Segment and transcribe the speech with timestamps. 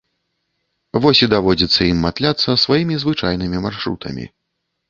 [1.03, 4.25] Вось і даводзіцца ім матляцца сваімі звычайнымі маршрутамі.